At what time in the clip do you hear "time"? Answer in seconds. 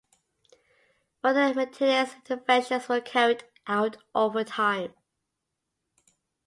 4.43-4.95